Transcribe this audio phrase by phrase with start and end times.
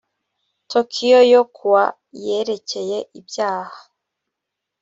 [0.71, 1.83] tokyo yo kuwa
[2.25, 3.79] yerekeye ibyaha